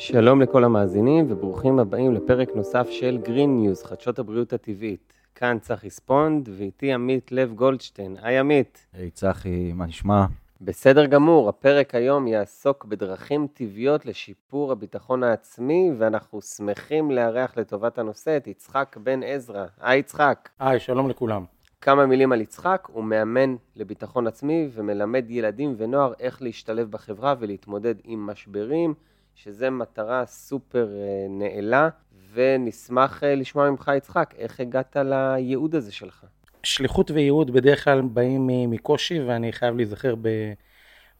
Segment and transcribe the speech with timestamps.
[0.00, 5.12] שלום לכל המאזינים וברוכים הבאים לפרק נוסף של Green News, חדשות הבריאות הטבעית.
[5.34, 8.16] כאן צחי ספונד ואיתי עמית לב גולדשטיין.
[8.22, 8.86] היי עמית.
[8.92, 10.26] היי צחי, מה נשמע?
[10.60, 18.36] בסדר גמור, הפרק היום יעסוק בדרכים טבעיות לשיפור הביטחון העצמי, ואנחנו שמחים לארח לטובת הנושא
[18.36, 19.66] את יצחק בן עזרא.
[19.80, 20.48] היי יצחק.
[20.58, 21.44] היי, שלום לכולם.
[21.80, 27.94] כמה מילים על יצחק, הוא מאמן לביטחון עצמי ומלמד ילדים ונוער איך להשתלב בחברה ולהתמודד
[28.04, 28.94] עם משברים,
[29.42, 31.88] שזה מטרה סופר אה, נעלה,
[32.32, 36.24] ונשמח אה, לשמוע ממך יצחק, איך הגעת לייעוד הזה שלך?
[36.62, 40.14] שליחות וייעוד בדרך כלל באים מקושי, ואני חייב להיזכר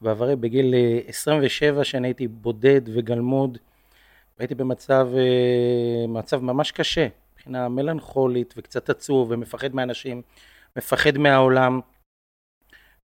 [0.01, 0.73] בעברי, בגיל
[1.07, 3.57] 27 שאני הייתי בודד וגלמוד,
[4.37, 5.09] והייתי במצב
[6.07, 10.21] מצב ממש קשה, מבחינה מלנכולית וקצת עצוב ומפחד מאנשים,
[10.77, 11.79] מפחד מהעולם.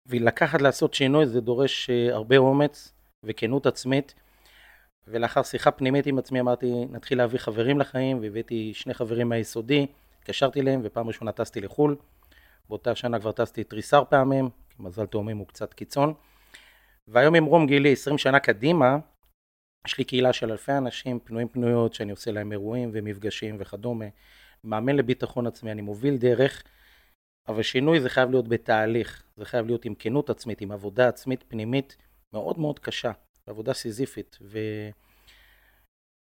[0.05, 4.13] ולקחת לעשות שינוי זה דורש הרבה אומץ וכנות עצמית.
[5.07, 9.87] ולאחר שיחה פנימית עם עצמי אמרתי נתחיל להביא חברים לחיים והבאתי שני חברים מהיסודי,
[10.19, 11.95] התקשרתי אליהם ופעם ראשונה טסתי לחו"ל
[12.69, 16.13] באותה שנה כבר טסתי תריסר פעמים, כי מזל תאומים הוא קצת קיצון.
[17.07, 18.97] והיום עם רום גילי 20 שנה קדימה,
[19.87, 24.05] יש לי קהילה של אלפי אנשים פנויים פנויות שאני עושה להם אירועים ומפגשים וכדומה.
[24.63, 26.63] מאמן לביטחון עצמי, אני מוביל דרך,
[27.47, 31.43] אבל שינוי זה חייב להיות בתהליך, זה חייב להיות עם כנות עצמית, עם עבודה עצמית
[31.47, 31.97] פנימית
[32.33, 33.11] מאוד מאוד קשה,
[33.49, 34.37] עבודה סיזיפית.
[34.41, 34.59] ו...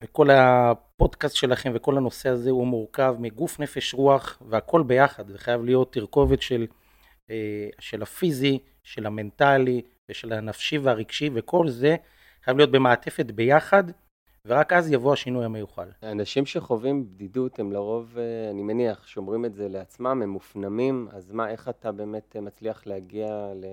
[0.03, 5.29] וכל הפודקאסט שלכם וכל הנושא הזה הוא מורכב מגוף, נפש, רוח והכל ביחד.
[5.29, 6.67] זה חייב להיות תרכובת של,
[7.31, 11.97] אה, של הפיזי, של המנטלי ושל הנפשי והרגשי, וכל זה
[12.45, 13.85] חייב להיות במעטפת ביחד,
[14.47, 15.89] ורק אז יבוא השינוי המיוחל.
[16.03, 21.33] האנשים שחווים בדידות הם לרוב, אה, אני מניח, שומרים את זה לעצמם, הם מופנמים, אז
[21.33, 23.67] מה, איך אתה באמת מצליח להגיע ל...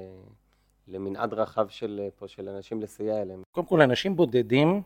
[0.90, 3.42] למנעד רחב של, פה, של אנשים לסייע אליהם?
[3.52, 4.82] קודם כל, אנשים בודדים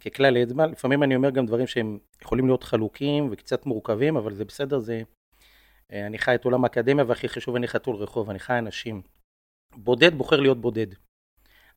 [0.00, 4.44] ככלל אצבע, לפעמים אני אומר גם דברים שהם יכולים להיות חלוקים וקצת מורכבים, אבל זה
[4.44, 5.02] בסדר, זה...
[5.92, 9.02] אה, אני חי את עולם האקדמיה והכי חשוב, אני חתול רחוב, אני חי אנשים.
[9.76, 10.86] בודד בוחר להיות בודד.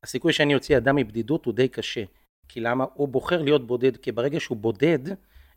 [0.02, 2.04] הסיכוי שאני אוציא אדם מבדידות הוא די קשה.
[2.48, 2.84] כי למה?
[2.94, 4.98] הוא בוחר להיות בודד, כי ברגע שהוא בודד,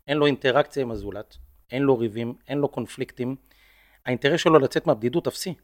[0.08, 1.36] אין לו אינטראקציה עם הזולת,
[1.70, 3.36] אין לו ריבים, אין לו קונפליקטים.
[4.06, 5.54] האינטרס שלו לצאת מהבדידות אפסי.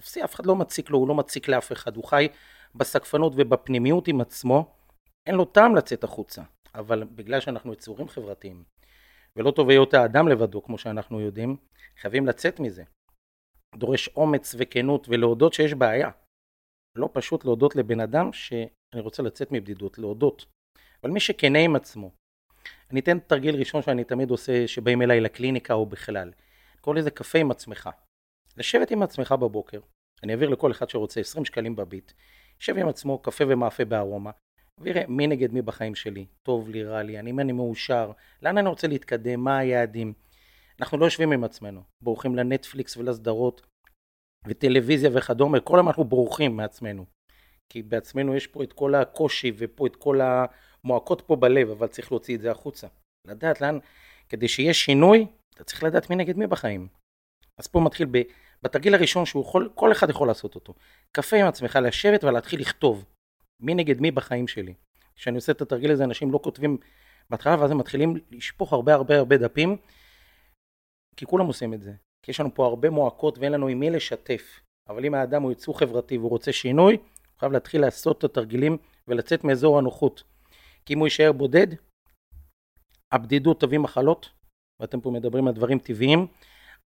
[0.00, 2.28] אפסי, אף אחד לא מציק לו, הוא לא מציק לאף אחד, הוא חי
[2.74, 4.74] בסקפנות ובפנימיות עם עצמו,
[5.26, 6.42] אין לו טעם לצאת החוצה,
[6.74, 8.64] אבל בגלל שאנחנו יצורים חברתיים,
[9.36, 11.56] ולא טוב היות האדם לבדו, כמו שאנחנו יודעים,
[12.00, 12.82] חייבים לצאת מזה.
[13.76, 16.10] דורש אומץ וכנות ולהודות שיש בעיה.
[16.96, 20.46] לא פשוט להודות לבן אדם שאני רוצה לצאת מבדידות, להודות.
[21.02, 22.10] אבל מי שכנה עם עצמו,
[22.90, 26.32] אני אתן תרגיל ראשון שאני תמיד עושה שבאים אליי לקליניקה או בכלל.
[26.80, 27.90] קורא לזה קפה עם עצמך.
[28.56, 29.80] לשבת עם עצמך בבוקר,
[30.22, 32.12] אני אעביר לכל אחד שרוצה 20 שקלים בביט,
[32.60, 34.30] יושב עם עצמו קפה ומאפה בארומה,
[34.80, 38.12] ויראה מי נגד מי בחיים שלי, טוב לי, רע לי, אני, אני מאושר,
[38.42, 40.12] לאן אני רוצה להתקדם, מה היעדים.
[40.80, 43.66] אנחנו לא יושבים עם עצמנו, בורחים לנטפליקס ולסדרות
[44.46, 47.04] וטלוויזיה וכדומה, כל הזמן אנחנו בורחים מעצמנו.
[47.72, 52.12] כי בעצמנו יש פה את כל הקושי ופה את כל המועקות פה בלב, אבל צריך
[52.12, 52.86] להוציא את זה החוצה.
[53.26, 53.78] לדעת לאן,
[54.28, 56.88] כדי שיהיה שינוי, אתה צריך לדעת מי נגד מי בחיים.
[57.60, 58.22] אז פה מתחיל ב,
[58.62, 60.74] בתרגיל הראשון שהוא יכול, כל אחד יכול לעשות אותו.
[61.12, 63.04] קפה עם עצמך, לשבת ולהתחיל לכתוב.
[63.60, 64.74] מי נגד מי בחיים שלי.
[65.16, 66.78] כשאני עושה את התרגיל הזה אנשים לא כותבים
[67.30, 69.76] בהתחלה ואז הם מתחילים לשפוך הרבה הרבה הרבה דפים
[71.16, 71.92] כי כולם עושים את זה.
[72.22, 74.60] כי יש לנו פה הרבה מועקות ואין לנו עם מי לשתף.
[74.88, 78.76] אבל אם האדם הוא יצור חברתי והוא רוצה שינוי, הוא חייב להתחיל לעשות את התרגילים
[79.08, 80.22] ולצאת מאזור הנוחות.
[80.86, 81.66] כי אם הוא יישאר בודד,
[83.12, 84.30] הבדידות תביא מחלות,
[84.80, 86.26] ואתם פה מדברים על דברים טבעיים,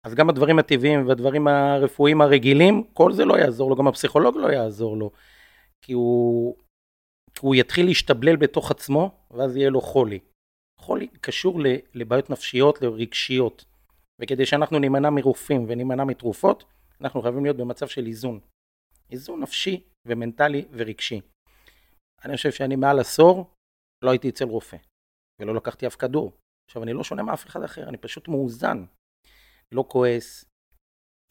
[0.07, 4.49] אז גם הדברים הטבעיים והדברים הרפואיים הרגילים, כל זה לא יעזור לו, גם הפסיכולוג לא
[4.49, 5.11] יעזור לו.
[5.85, 6.57] כי הוא,
[7.41, 10.19] הוא יתחיל להשתבלל בתוך עצמו, ואז יהיה לו חולי.
[10.81, 11.61] חולי קשור
[11.95, 13.65] לבעיות נפשיות, לרגשיות.
[14.21, 16.65] וכדי שאנחנו נימנע מרופאים ונימנע מתרופות,
[17.01, 18.41] אנחנו חייבים להיות במצב של איזון.
[19.11, 21.21] איזון נפשי ומנטלי ורגשי.
[22.25, 23.51] אני חושב שאני מעל עשור
[24.05, 24.77] לא הייתי אצל רופא,
[25.41, 26.33] ולא לקחתי אף כדור.
[26.69, 28.85] עכשיו, אני לא שונה מאף אחד אחר, אני פשוט מאוזן.
[29.73, 30.45] לא כועס,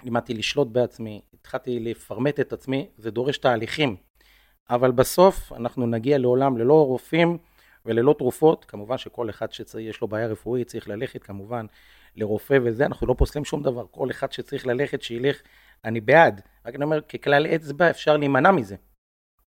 [0.03, 3.97] לימדתי לשלוט בעצמי, התחלתי לפרמט את עצמי, זה דורש תהליכים.
[4.69, 7.38] אבל בסוף אנחנו נגיע לעולם ללא רופאים
[7.85, 11.65] וללא תרופות, כמובן שכל אחד שיש לו בעיה רפואית צריך ללכת כמובן
[12.15, 15.41] לרופא וזה, אנחנו לא פוסלים שום דבר, כל אחד שצריך ללכת שילך,
[15.85, 18.75] אני בעד, רק אני אומר ככלל אצבע אפשר להימנע מזה,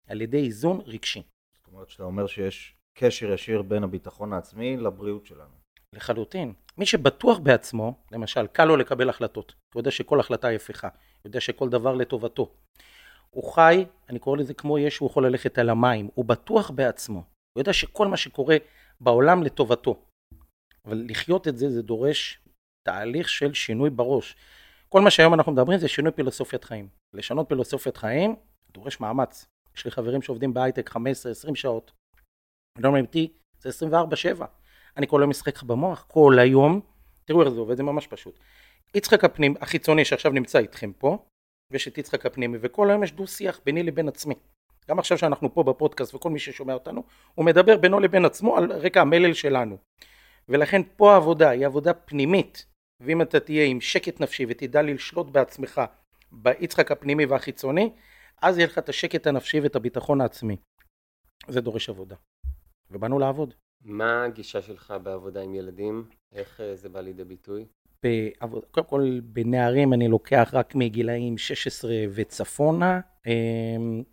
[0.08, 1.24] על ידי איזון רגשי.
[1.54, 5.54] זאת אומרת שאתה אומר שיש קשר ישיר בין הביטחון העצמי לבריאות שלנו.
[5.96, 6.54] לחלוטין.
[6.78, 11.30] מי שבטוח בעצמו, למשל, קל לו לקבל החלטות, הוא יודע שכל החלטה היא הפיכה, הוא
[11.30, 12.52] יודע שכל דבר לטובתו.
[13.30, 17.20] הוא חי, אני קורא לזה כמו ישו, יכול ללכת על המים, הוא בטוח בעצמו,
[17.54, 18.58] הוא יודע שכל מה שקורה
[19.02, 20.04] בעולם לטובתו.
[20.86, 22.40] אבל לחיות את זה, זה דורש
[22.88, 24.36] תהליך של שינוי בראש.
[24.90, 26.88] כל מה שהיום אנחנו מדברים זה שינוי פילוסופיית חיים.
[27.14, 28.36] לשנות פילוסופיית חיים
[28.72, 29.46] דורש מאמץ.
[29.76, 31.00] יש לי חברים שעובדים בהייטק 15-20
[31.56, 31.92] שעות.
[32.78, 33.70] אני אומר איתי, זה
[34.40, 34.46] 24-7.
[34.98, 36.82] אני כל היום משחק לך במוח, כל היום.
[37.26, 38.40] תראו איך זה עובד, זה ממש פשוט.
[38.96, 41.18] יצחק הפנים, החיצוני שעכשיו נמצא איתכם פה,
[41.72, 44.36] ויש את יצחק הפנימי, וכל היום יש דו שיח ביני לבין עצמי.
[44.90, 47.04] גם עכשיו שאנחנו פה בפודקאסט וכל מי ששומע אותנו,
[47.36, 49.78] הוא מדבר בינו לבין עצמו על רקע המלל שלנו.
[50.50, 52.66] ולכן פה העבודה היא עבודה פנימית,
[53.00, 55.82] ואם אתה תהיה עם שקט נפשי ותדע לשלוט בעצמך
[56.32, 57.90] ביצחק הפנימי והחיצוני,
[58.42, 60.58] אז יהיה לך את השקט הנפשי ואת הביטחון העצמי.
[61.48, 62.16] זה דורש עבודה.
[62.92, 63.54] ובאנו לעבוד.
[63.86, 66.10] מה הגישה שלך בעבודה עם ילדים?
[66.34, 67.66] איך אה, זה בא לידי ביטוי?
[68.04, 73.00] בעבוד, קודם כל בנערים אני לוקח רק מגילאים 16 וצפונה.
[73.28, 74.04] אמ,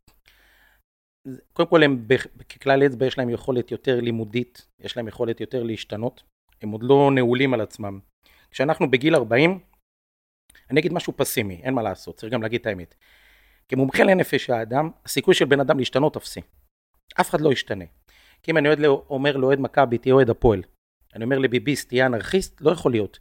[1.52, 2.06] קודם כל הם
[2.48, 6.22] ככלל אצבע יש להם יכולת יותר לימודית, יש להם יכולת יותר להשתנות,
[6.62, 8.00] הם עוד לא נעולים על עצמם.
[8.50, 9.58] כשאנחנו בגיל 40,
[10.70, 12.94] אני אגיד משהו פסימי, אין מה לעשות, צריך גם להגיד את האמת.
[13.68, 16.40] כמומחה לנפש האדם, הסיכוי של בן אדם להשתנות אפסי.
[17.20, 17.84] אף אחד לא ישתנה.
[18.42, 20.62] כי אם אני אוהד, אומר לאוהד מכבי, תהיה אוהד הפועל.
[21.14, 23.18] אני אומר לביביסט, תהיה אנרכיסט, לא יכול להיות.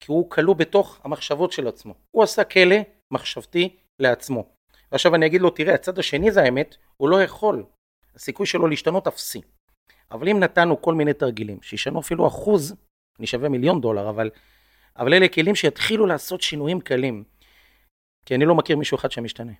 [0.00, 1.94] כי הוא כלוא בתוך המחשבות של עצמו.
[2.10, 2.76] הוא עשה כלא
[3.10, 4.48] מחשבתי לעצמו.
[4.92, 7.64] ועכשיו אני אגיד לו, תראה, הצד השני זה האמת, הוא לא יכול.
[8.14, 9.40] הסיכוי שלו להשתנות אפסי.
[10.10, 12.74] אבל אם נתנו כל מיני תרגילים, שישנו אפילו אחוז,
[13.18, 14.30] אני שווה מיליון דולר, אבל,
[14.96, 17.24] אבל אלה כלים שיתחילו לעשות שינויים קלים.
[18.26, 19.52] כי אני לא מכיר מישהו אחד שמשתנה.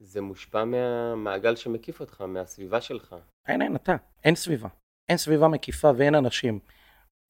[0.00, 3.16] זה מושפע מהמעגל שמקיף אותך, מהסביבה שלך.
[3.48, 3.96] אין, אין, אתה.
[4.24, 4.68] אין סביבה.
[5.08, 6.58] אין סביבה מקיפה ואין אנשים.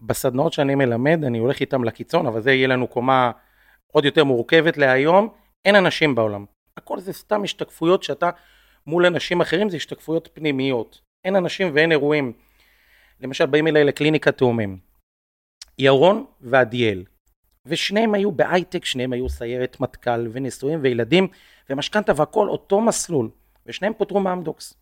[0.02, 3.30] בסדנאות שאני מלמד, אני הולך איתם לקיצון, אבל זה יהיה לנו קומה
[3.92, 5.28] עוד יותר מורכבת להיום.
[5.64, 6.44] אין אנשים בעולם.
[6.76, 8.30] הכל זה סתם השתקפויות שאתה
[8.86, 11.00] מול אנשים אחרים, זה השתקפויות פנימיות.
[11.24, 12.32] אין אנשים ואין אירועים.
[13.20, 14.78] למשל, באים אליי לקליניקה תאומים.
[15.78, 17.04] ירון ועדיאל.
[17.66, 21.28] ושניהם היו בהייטק, שניהם היו סיירת מטכ"ל ונשואים וילדים
[21.70, 23.30] ומשכנתה והכל אותו מסלול.
[23.66, 24.81] ושניהם פוטרו מאמדוקס.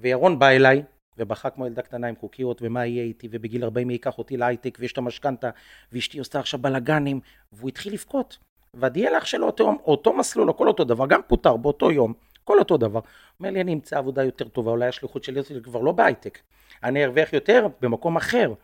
[0.00, 0.82] וירון בא אליי
[1.18, 4.78] ובכה כמו ילדה קטנה עם קוקיות ומה יהיה איתי ובגיל 40 מי ייקח אותי להייטק
[4.80, 5.50] ויש את המשכנתה
[5.92, 7.20] ואשתי עושה עכשיו בלאגנים
[7.52, 8.38] והוא התחיל לבכות.
[8.74, 12.76] ועדיאל אח שלו אותו, אותו מסלול הכל אותו דבר גם פוטר באותו יום הכל אותו
[12.76, 13.00] דבר.
[13.40, 16.38] אומר לי אני אמצא עבודה יותר טובה אולי השליחות שלי כבר לא בהייטק
[16.82, 18.54] אני ארוויח יותר במקום אחר.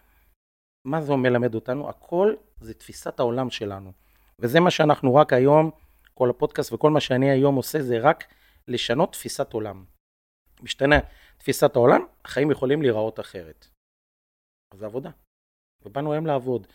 [0.84, 1.88] מה זה מלמד אותנו?
[1.88, 3.92] הכל זה תפיסת העולם שלנו
[4.38, 5.70] וזה מה שאנחנו רק היום
[6.14, 8.24] כל הפודקאסט וכל מה שאני היום עושה זה רק
[8.68, 9.84] לשנות תפיסת עולם.
[10.62, 10.98] משתנה
[11.44, 13.68] תפיסת העולם, החיים יכולים להיראות אחרת.
[14.72, 15.10] אז זה עבודה.
[15.82, 16.66] ובאנו היום לעבוד.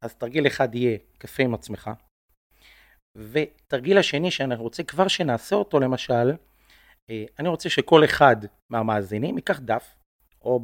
[0.00, 1.90] אז תרגיל אחד יהיה קפה עם עצמך,
[3.16, 6.32] ותרגיל השני שאני רוצה כבר שנעשה אותו למשל,
[7.10, 8.36] אה, אני רוצה שכל אחד
[8.70, 9.94] מהמאזינים ייקח דף,
[10.40, 10.60] או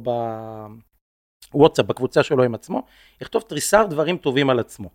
[1.53, 2.87] בוואטסאפ, בקבוצה שלו עם עצמו,
[3.21, 4.89] יכתוב תריסר דברים טובים על עצמו.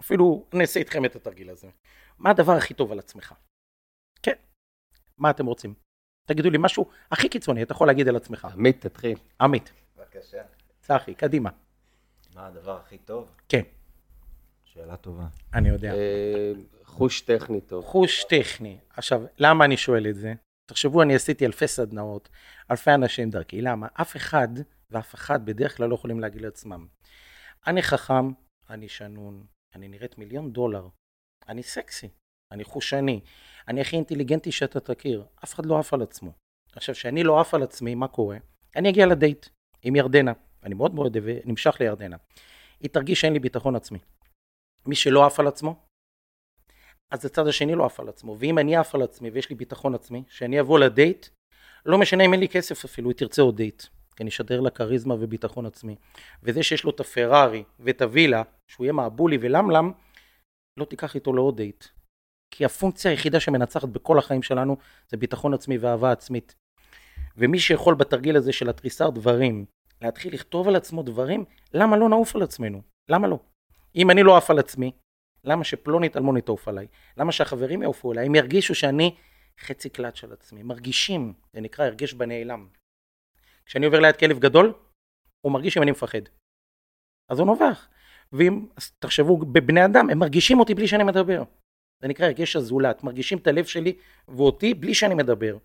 [0.00, 1.68] אפילו אני אעשה איתכם את התרגיל הזה.
[2.18, 3.34] מה הדבר הכי טוב על עצמך?
[4.22, 4.36] כן.
[5.18, 5.89] מה אתם רוצים?
[6.30, 8.48] תגידו לי משהו הכי קיצוני, אתה יכול להגיד על עצמך.
[8.52, 9.18] עמית, תתחיל.
[9.40, 9.72] עמית.
[9.96, 10.42] בבקשה.
[10.80, 11.50] צחי, קדימה.
[12.34, 13.30] מה הדבר הכי טוב?
[13.48, 13.62] כן.
[14.64, 15.26] שאלה טובה.
[15.54, 15.94] אני יודע.
[15.94, 16.52] אה,
[16.84, 17.84] חוש טכני טוב.
[17.84, 18.78] חוש טכני.
[18.96, 20.34] עכשיו, למה אני שואל את זה?
[20.66, 22.28] תחשבו, אני עשיתי אלפי סדנאות,
[22.70, 23.60] אלפי אנשים דרכי.
[23.60, 23.86] למה?
[23.94, 24.48] אף אחד
[24.90, 26.86] ואף אחד בדרך כלל לא יכולים להגיד לעצמם.
[27.66, 28.32] אני חכם,
[28.70, 30.88] אני שנון, אני נראית מיליון דולר,
[31.48, 32.08] אני סקסי,
[32.52, 33.20] אני חושני,
[33.68, 36.32] אני הכי אינטליגנטי שאתה תכיר, אף אחד לא עף על עצמו.
[36.72, 38.36] עכשיו, כשאני לא עף על עצמי, מה קורה?
[38.76, 39.46] אני אגיע לדייט
[39.82, 42.16] עם ירדנה, אני מאוד מאוד נמשך לירדנה.
[42.80, 43.98] היא תרגיש שאין לי ביטחון עצמי.
[44.86, 45.76] מי שלא עף על עצמו,
[47.10, 48.36] אז הצד השני לא עף על עצמו.
[48.38, 51.26] ואם אני עף על עצמי ויש לי ביטחון עצמי, שאני אבוא לדייט,
[51.86, 53.82] לא משנה אם אין לי כסף אפילו, היא תרצה עוד דייט.
[54.16, 55.96] כי אני אשדר לה כריזמה וביטחון עצמי.
[56.42, 59.92] וזה שיש לו את הפרארי ואת הווילה, שהוא יהיה מעבולי ולמלם,
[60.76, 61.84] לא תיקח איתו לעוד דייט.
[62.50, 64.76] כי הפונקציה היחידה שמנצחת בכל החיים שלנו
[65.08, 66.54] זה ביטחון עצמי ואהבה עצמית.
[67.36, 69.64] ומי שיכול בתרגיל הזה של התריסר דברים,
[70.02, 72.82] להתחיל לכתוב על עצמו דברים, למה לא נעוף על עצמנו?
[73.08, 73.38] למה לא?
[73.96, 74.92] אם אני לא עף על עצמי,
[75.44, 76.86] למה שפלונית אלמונית תעוף עליי?
[77.16, 78.26] למה שהחברים יעופו עליי?
[78.26, 79.14] הם ירגישו שאני
[79.60, 80.62] חצי קלט של עצמי.
[80.62, 82.68] מרגישים, זה נקרא הרגש בנעלם.
[83.66, 84.74] כשאני עובר ליד כלב גדול,
[85.40, 86.22] הוא מרגיש אם אני מפחד.
[87.28, 87.88] אז הוא נובח.
[88.32, 88.66] ואם,
[88.98, 91.42] תחשבו, בבני אדם, הם מרגישים אותי בלי שאני מדבר.
[92.00, 93.96] זה נקרא הרגש הזולת, מרגישים את הלב שלי
[94.28, 95.56] ואותי בלי שאני מדבר.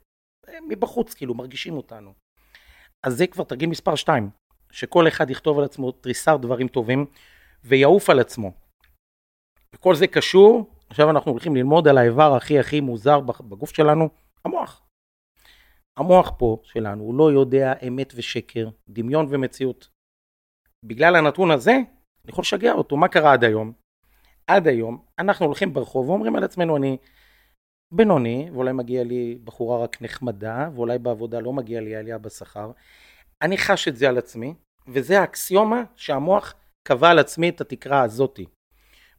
[0.67, 2.13] מבחוץ, כאילו, מרגישים אותנו.
[3.03, 4.29] אז זה כבר תרגיל מספר 2,
[4.71, 7.05] שכל אחד יכתוב על עצמו תריסר דברים טובים
[7.63, 8.51] ויעוף על עצמו.
[9.75, 14.09] וכל זה קשור, עכשיו אנחנו הולכים ללמוד על האיבר הכי הכי מוזר בגוף שלנו,
[14.45, 14.81] המוח.
[15.97, 19.89] המוח פה שלנו, הוא לא יודע אמת ושקר, דמיון ומציאות.
[20.85, 22.97] בגלל הנתון הזה, אני יכול לשגע אותו.
[22.97, 23.73] מה קרה עד היום?
[24.47, 26.97] עד היום, אנחנו הולכים ברחוב ואומרים על עצמנו, אני
[27.93, 32.71] בינוני, ואולי מגיע לי בחורה רק נחמדה, ואולי בעבודה לא מגיע לי עלייה בשכר.
[33.41, 34.53] אני חש את זה על עצמי,
[34.87, 36.53] וזה האקסיומה שהמוח
[36.87, 38.45] קבע על עצמי את התקרה הזאתי.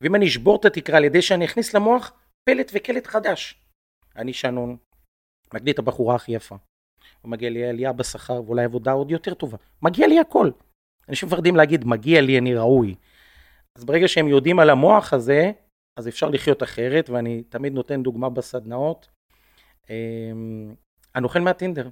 [0.01, 2.13] ואם אני אשבור את התקרה על ידי שאני אכניס למוח
[2.45, 3.61] פלט וקלט חדש.
[4.17, 4.77] אני שנון,
[5.55, 6.57] מגדיל את הבחורה הכי יפה.
[7.25, 9.57] ומגיע לי עלייה בשכר ואולי עבודה עוד יותר טובה.
[9.83, 10.51] מגיע לי הכל.
[11.09, 12.95] אנשים מפחדים להגיד מגיע לי אני ראוי.
[13.77, 15.53] אז ברגע שהם יודעים על המוח הזה,
[15.99, 19.09] אז אפשר לחיות אחרת, ואני תמיד נותן דוגמה בסדנאות.
[19.91, 20.75] אמ,
[21.15, 21.89] אני אוכל מהטינדר.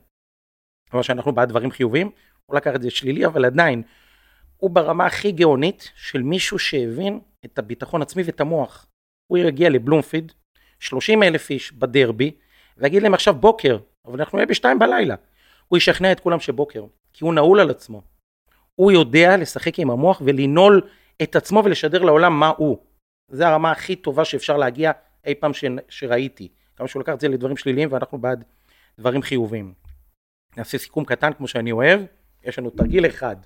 [0.90, 2.10] כלומר שאנחנו בעד דברים חיוביים,
[2.46, 3.82] הוא לקח את זה שלילי, אבל עדיין,
[4.56, 8.86] הוא ברמה הכי גאונית של מישהו שהבין את הביטחון עצמי ואת המוח.
[9.26, 10.32] הוא יגיע לבלומפיד,
[10.80, 12.36] 30 אלף איש בדרבי,
[12.76, 15.14] ויגיד להם עכשיו בוקר, אבל אנחנו נהיה בשתיים בלילה.
[15.68, 18.02] הוא ישכנע את כולם שבוקר, כי הוא נעול על עצמו.
[18.74, 20.80] הוא יודע לשחק עם המוח ולנעול
[21.22, 22.78] את עצמו ולשדר לעולם מה הוא.
[23.28, 24.92] זה הרמה הכי טובה שאפשר להגיע
[25.26, 25.64] אי פעם ש...
[25.88, 26.48] שראיתי.
[26.76, 28.44] כמה שהוא לקח את זה לדברים שליליים ואנחנו בעד
[28.98, 29.72] דברים חיוביים.
[30.56, 32.00] נעשה סיכום קטן כמו שאני אוהב,
[32.44, 33.36] יש לנו תרגיל אחד,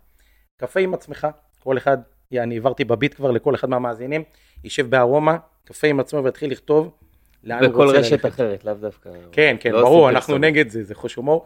[0.56, 1.26] קפה עם עצמך,
[1.62, 1.98] כל אחד,
[2.32, 4.22] אני העברתי בביט כבר לכל אחד מהמאזינים,
[4.64, 6.90] יישב בארומה, קפה עם עצמו ויתחיל לכתוב
[7.44, 7.94] לאן הוא רוצה ללכת.
[7.94, 9.10] בכל רשת אחרת, לאו דווקא.
[9.32, 10.42] כן, כן, לא ברור, אנחנו סוף.
[10.42, 11.44] נגד זה, זה חוש הומור.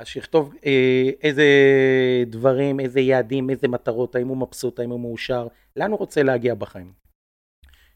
[0.00, 1.44] אז שיכתוב אה, איזה
[2.26, 6.54] דברים, איזה יעדים, איזה מטרות, האם הוא מבסוט, האם הוא מאושר, לאן הוא רוצה להגיע
[6.54, 6.92] בחיים.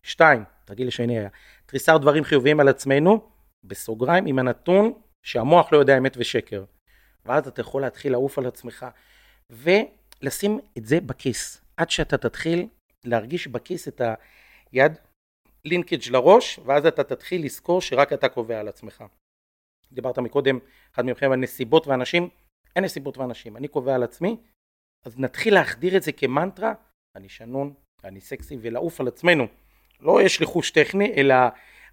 [0.03, 1.29] שתיים, תרגיל שני היה,
[1.67, 3.31] תריסר דברים חיוביים על עצמנו,
[3.65, 4.93] בסוגריים, עם הנתון
[5.27, 6.65] שהמוח לא יודע אמת ושקר.
[7.25, 8.87] ואז אתה יכול להתחיל לעוף על עצמך,
[9.51, 12.69] ולשים את זה בכיס, עד שאתה תתחיל
[13.05, 14.01] להרגיש בכיס את
[14.73, 14.93] היד
[15.65, 19.05] לינקג' לראש, ואז אתה תתחיל לזכור שרק אתה קובע על עצמך.
[19.95, 20.59] דיברת מקודם,
[20.95, 22.29] אחד מכם על נסיבות ואנשים,
[22.77, 24.37] אין נסיבות ואנשים, אני קובע על עצמי,
[25.05, 26.73] אז נתחיל להחדיר את זה כמנטרה,
[27.17, 27.73] אני שנון,
[28.05, 29.47] אני סקסי, ולעוף על עצמנו.
[30.01, 31.35] לא יש לי חוש טכני, אלא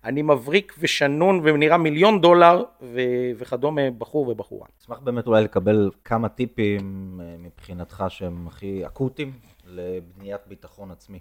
[0.03, 4.67] אני מבריק ושנון ונראה מיליון דולר ו- וכדומה בחור ובחורה.
[4.81, 9.31] אשמח באמת אולי לקבל כמה טיפים אה, מבחינתך שהם הכי אקוטיים
[9.65, 11.19] לבניית ביטחון עצמי.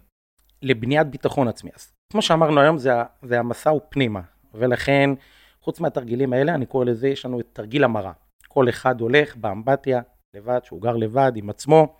[0.63, 1.71] לבניית ביטחון עצמי.
[1.75, 4.21] אז כמו שאמרנו היום זה, זה המסע הוא פנימה,
[4.55, 5.11] ולכן
[5.65, 8.13] חוץ מהתרגילים האלה אני קורא לזה יש לנו את תרגיל המרה.
[8.49, 10.01] כל אחד הולך באמבטיה
[10.35, 11.97] לבד, שהוא גר לבד עם עצמו,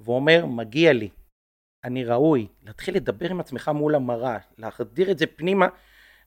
[0.00, 1.08] ואומר מגיע לי,
[1.84, 5.66] אני ראוי, להתחיל לדבר עם עצמך מול המראה, להחדיר את זה פנימה,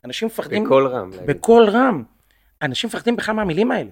[0.05, 0.63] אנשים מפחדים...
[0.63, 1.11] בקול רם.
[1.25, 2.03] בקול רם.
[2.61, 3.89] אנשים מפחדים בכלל מהמילים האלה.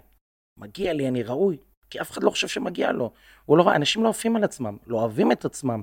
[0.57, 1.57] מגיע לי, אני ראוי,
[1.89, 3.11] כי אף אחד לא חושב שמגיע לו.
[3.49, 5.81] לא, אנשים לא עפים על עצמם, לא אוהבים את עצמם.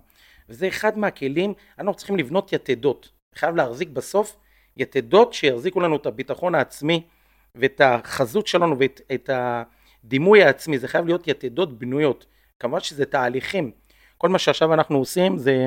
[0.48, 3.10] וזה אחד מהכלים, אנחנו צריכים לבנות יתדות.
[3.34, 4.36] חייב להחזיק בסוף
[4.76, 7.06] יתדות שיחזיקו לנו את הביטחון העצמי
[7.54, 12.26] ואת החזות שלנו ואת הדימוי העצמי, זה חייב להיות יתדות בנויות.
[12.60, 13.70] כמובן שזה תהליכים.
[14.18, 15.66] כל מה שעכשיו אנחנו עושים זה,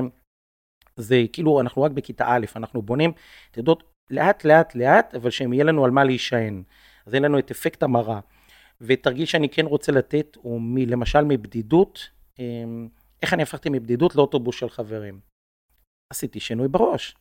[0.96, 3.12] זה כאילו אנחנו רק בכיתה א', אנחנו בונים
[3.50, 6.64] יתדות לאט לאט לאט, אבל שהם יהיה לנו על מה להישען.
[7.06, 8.20] אז יהיה לנו את אפקט המרה.
[8.82, 12.10] ותרגיל שאני כן רוצה לתת הוא מ, למשל מבדידות,
[12.40, 12.88] אמ,
[13.22, 15.20] איך אני הפכתי מבדידות לאוטובוס של חברים.
[16.14, 17.16] עשיתי שינוי בראש.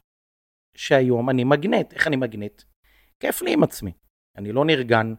[0.77, 1.93] שהיום אני מגנט.
[1.93, 2.63] איך אני מגנט?
[3.21, 3.93] כיף לי עם עצמי.
[4.37, 5.15] אני לא נרגן,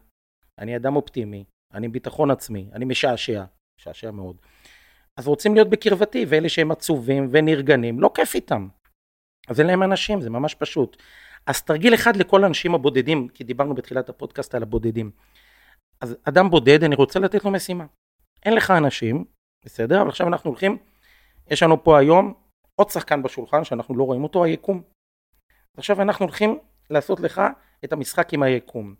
[0.60, 3.44] אני אדם אופטימי, אני ביטחון עצמי, אני משעשע,
[3.80, 4.38] משעשע מאוד.
[5.18, 8.68] אז רוצים להיות בקרבתי, ואלה שהם עצובים ונרגנים, לא כיף איתם.
[9.48, 11.04] אז אין להם אנשים, זה ממש פשוט.
[11.46, 15.12] אז תרגיל אחד לכל האנשים הבודדים, כי דיברנו בתחילת הפודקאסט על הבודדים.
[16.02, 17.86] אז אדם בודד, אני רוצה לתת לו משימה.
[18.46, 19.26] אין לך אנשים,
[19.66, 20.02] בסדר?
[20.02, 20.78] אבל עכשיו אנחנו הולכים,
[21.52, 22.34] יש לנו פה היום
[22.76, 24.82] עוד שחקן בשולחן שאנחנו לא רואים אותו, היקום.
[25.78, 27.42] עכשיו אנחנו הולכים לעשות לך
[27.86, 28.96] את המשחק עם היקום.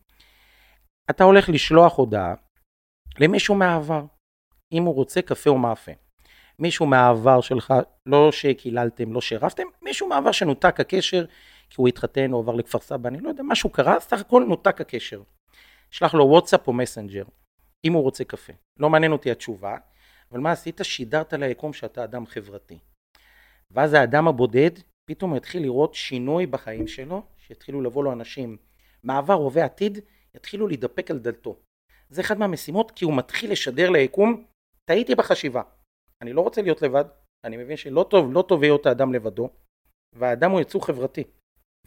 [1.10, 2.34] אתה הולך לשלוח הודעה
[3.20, 4.06] למישהו מהעבר,
[4.72, 5.92] אם הוא רוצה קפה או מאפה.
[6.60, 7.74] מישהו מהעבר שלך,
[8.06, 11.26] לא שקיללתם, לא שרפתם, מישהו מהעבר שנותק הקשר,
[11.70, 14.82] כי הוא התחתן או עבר לכפר סבא, אני לא יודע, משהו קרה, סך הכל נותק
[14.82, 15.22] הקשר.
[15.92, 17.24] שלח לו וואטסאפ או מסנג'ר,
[17.86, 18.54] אם הוא רוצה קפה.
[18.80, 19.78] לא מעניין אותי התשובה,
[20.32, 20.80] אבל מה עשית?
[20.84, 22.80] שידרת ליקום שאתה אדם חברתי.
[23.72, 24.72] ואז האדם הבודד
[25.10, 28.58] פתאום יתחיל לראות שינוי בחיים שלו, שיתחילו לבוא לו אנשים
[29.04, 30.00] מעבר, הווה, עתיד,
[30.36, 31.60] יתחילו להידפק על דלתו.
[32.10, 34.46] זה אחד מהמשימות כי הוא מתחיל לשדר ליקום,
[34.86, 35.62] טעיתי בחשיבה.
[36.22, 37.06] אני לא רוצה להיות לבד,
[37.44, 39.50] אני מבין שלא טוב, לא טוב להיות האדם לבדו,
[40.16, 41.24] והאדם הוא יצור חברתי.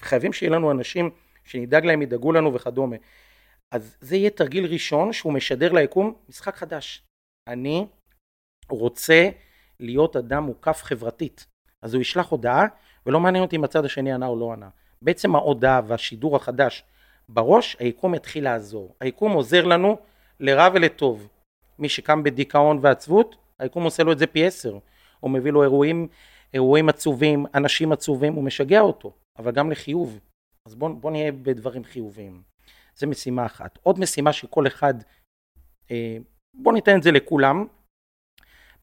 [0.01, 1.11] חייבים שיהיה לנו אנשים
[1.45, 2.97] שנדאג להם, ידאגו לנו וכדומה.
[3.75, 7.07] אז זה יהיה תרגיל ראשון שהוא משדר ליקום משחק חדש.
[7.49, 7.87] אני
[8.71, 9.31] רוצה
[9.81, 11.47] להיות אדם מוקף חברתית.
[11.83, 12.67] אז הוא ישלח הודעה,
[13.07, 14.69] ולא מעניין אותי אם הצד השני ענה או לא ענה.
[15.03, 16.85] בעצם ההודעה והשידור החדש
[17.29, 18.95] בראש, היקום יתחיל לעזור.
[19.01, 19.97] היקום עוזר לנו
[20.41, 21.29] לרע ולטוב.
[21.79, 24.79] מי שקם בדיכאון ועצבות, היקום עושה לו את זה פי עשר.
[25.23, 26.09] או מביא לו אירועים,
[26.55, 30.21] אירועים עצובים, אנשים עצובים, הוא משגע אותו, אבל גם לחיוב.
[30.67, 32.43] אז בואו בוא נהיה בדברים חיוביים.
[32.97, 33.79] זו משימה אחת.
[33.83, 34.95] עוד משימה שכל אחד,
[35.91, 36.17] אה,
[36.55, 37.67] בואו ניתן את זה לכולם,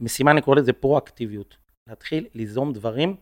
[0.01, 1.57] משימה אני קורא לזה פרואקטיביות.
[1.87, 3.15] להתחיל ליזום דברים,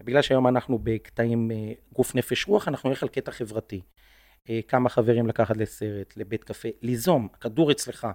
[0.00, 3.80] בגלל שהיום אנחנו בקטעים אה, גוף נפש רוח, אנחנו נלך על קטע חברתי.
[4.50, 8.06] אה, כמה חברים לקחת לסרט, לבית קפה, ליזום, הכדור אצלך.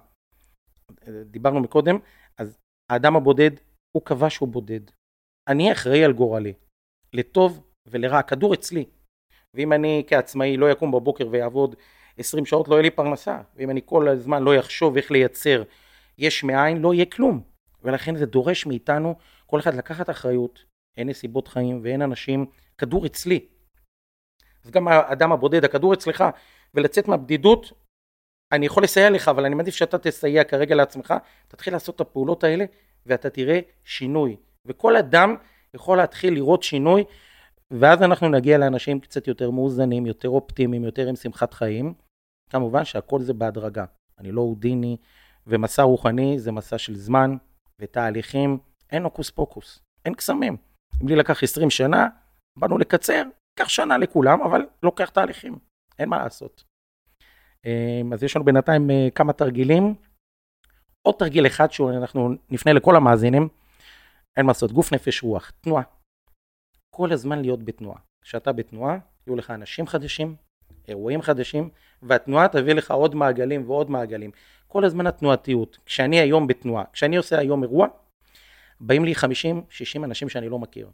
[1.24, 1.98] דיברנו מקודם,
[2.38, 2.58] אז
[2.92, 3.50] האדם הבודד,
[3.96, 4.80] הוא קבע שהוא בודד.
[5.48, 6.52] אני אחראי על גורלי,
[7.12, 8.84] לטוב ולרע, הכדור אצלי.
[9.56, 11.76] ואם אני כעצמאי לא יקום בבוקר ויעבוד
[12.18, 13.40] 20 שעות, לא יהיה לי פרנסה.
[13.56, 15.62] ואם אני כל הזמן לא יחשוב איך לייצר
[16.18, 17.42] יש מאין, לא יהיה כלום.
[17.82, 19.14] ולכן זה דורש מאיתנו,
[19.46, 20.64] כל אחד לקחת אחריות,
[20.98, 22.46] אין נסיבות חיים ואין אנשים,
[22.78, 23.46] כדור אצלי.
[24.64, 26.24] אז גם האדם הבודד, הכדור אצלך,
[26.74, 27.72] ולצאת מהבדידות,
[28.52, 31.14] אני יכול לסייע לך, אבל אני מעדיף שאתה תסייע כרגע לעצמך,
[31.48, 32.64] תתחיל לעשות את הפעולות האלה,
[33.06, 34.36] ואתה תראה שינוי.
[34.66, 35.34] וכל אדם
[35.74, 37.04] יכול להתחיל לראות שינוי,
[37.70, 41.94] ואז אנחנו נגיע לאנשים קצת יותר מאוזנים, יותר אופטימיים, יותר עם שמחת חיים.
[42.50, 43.84] כמובן שהכל זה בהדרגה.
[44.18, 44.96] אני לא הודיני,
[45.46, 47.36] ומסע רוחני זה מסע של זמן
[47.78, 48.58] ותהליכים,
[48.90, 50.56] אין הוקוס פוקוס, אין קסמים.
[51.02, 52.08] אם לי לקח 20 שנה,
[52.58, 53.22] באנו לקצר,
[53.58, 55.58] קח שנה לכולם, אבל לוקח תהליכים,
[55.98, 56.64] אין מה לעשות.
[57.66, 59.94] אמ, אז יש לנו בינתיים אה, כמה תרגילים.
[61.02, 63.48] עוד תרגיל אחד שאנחנו נפנה לכל המאזינים,
[64.36, 65.82] אין מה לעשות, גוף נפש רוח, תנועה.
[66.94, 67.98] כל הזמן להיות בתנועה.
[68.24, 70.36] כשאתה בתנועה, יהיו לך אנשים חדשים,
[70.88, 71.70] אירועים חדשים,
[72.02, 74.30] והתנועה תביא לך עוד מעגלים ועוד מעגלים.
[74.66, 75.78] כל הזמן התנועתיות.
[75.86, 77.86] כשאני היום בתנועה, כשאני עושה היום אירוע,
[78.80, 80.90] באים לי 50-60 אנשים שאני לא מכיר.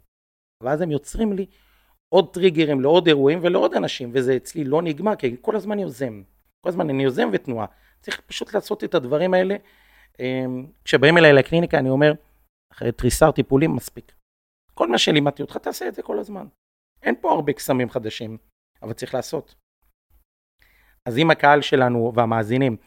[0.63, 1.45] ואז הם יוצרים לי
[2.09, 6.23] עוד טריגרים לעוד אירועים ולעוד אנשים, וזה אצלי לא נגמר, כי כל הזמן יוזם.
[6.61, 7.65] כל הזמן אני יוזם ותנועה.
[8.01, 9.55] צריך פשוט לעשות את הדברים האלה.
[10.19, 12.13] אמ, כשבאים אליי לקליניקה אני אומר,
[12.73, 14.11] אחרי תריסר טיפולים מספיק.
[14.73, 16.47] כל מה שלימדתי אותך תעשה את זה כל הזמן.
[17.03, 18.37] אין פה הרבה קסמים חדשים,
[18.81, 19.55] אבל צריך לעשות.
[21.05, 22.77] אז אם הקהל שלנו והמאזינים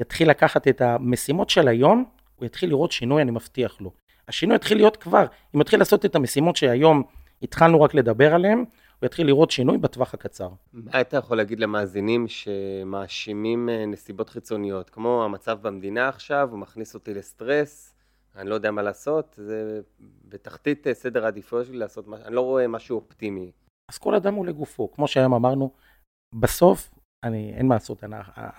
[0.00, 2.04] יתחיל לקחת את המשימות של היום,
[2.36, 3.92] הוא יתחיל לראות שינוי, אני מבטיח לו.
[4.28, 7.02] השינוי יתחיל להיות כבר, אם יתחיל לעשות את המשימות שהיום
[7.42, 10.48] התחלנו רק לדבר עליהן, הוא יתחיל לראות שינוי בטווח הקצר.
[10.72, 16.94] מה אתה יכול להגיד למאזינים שמאשימים אה, נסיבות חיצוניות, כמו המצב במדינה עכשיו, הוא מכניס
[16.94, 17.94] אותי לסטרס,
[18.36, 19.80] אני לא יודע מה לעשות, זה
[20.28, 23.50] בתחתית אה, סדר העדיפויות שלי לעשות, אני לא רואה משהו אופטימי.
[23.90, 25.70] אז כל אדם הוא לגופו, כמו שהיום אמרנו,
[26.34, 26.90] בסוף,
[27.24, 28.04] אני, אין מה לעשות,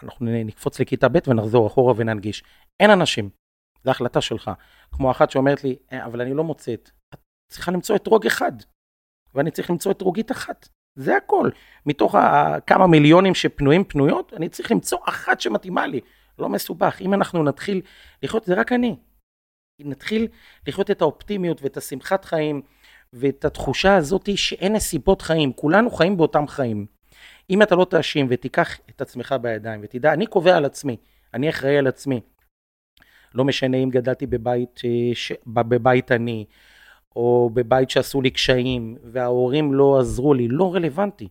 [0.03, 2.43] אנחנו נקפוץ לכיתה ב' ונחזור אחורה וננגיש.
[2.79, 3.29] אין אנשים,
[3.83, 4.51] זו החלטה שלך.
[4.91, 6.91] כמו אחת שאומרת לי, אה, אבל אני לא מוצאת.
[7.13, 7.19] את
[7.51, 8.51] צריכה למצוא אתרוג אחד,
[9.35, 10.69] ואני צריך למצוא אתרוגית אחת.
[10.95, 11.49] זה הכל.
[11.85, 12.15] מתוך
[12.67, 16.01] כמה מיליונים שפנויים פנויות, אני צריך למצוא אחת שמתאימה לי.
[16.39, 17.01] לא מסובך.
[17.01, 17.81] אם אנחנו נתחיל
[18.23, 18.95] לחיות, זה רק אני.
[19.79, 20.27] נתחיל
[20.67, 22.61] לחיות את האופטימיות ואת השמחת חיים
[23.13, 26.85] ואת התחושה הזאת שאין נסיבות חיים, כולנו חיים באותם חיים.
[27.49, 30.97] אם אתה לא תאשים ותיקח את עצמך בידיים ותדע, אני קובע על עצמי,
[31.33, 32.21] אני אחראי על עצמי.
[33.35, 35.31] לא משנה אם גדלתי בבית, אה, ש...
[35.47, 36.45] בבית עני,
[37.15, 41.27] או בבית שעשו לי קשיים, וההורים לא עזרו לי, לא רלוונטי.